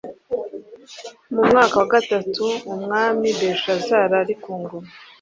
[1.33, 4.91] Mu mwaka wa gatatu Umwami Belushazari ari ku ngoma